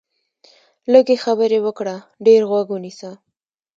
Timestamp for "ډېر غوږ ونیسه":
2.25-3.11